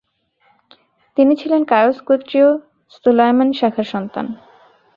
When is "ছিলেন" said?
1.41-1.61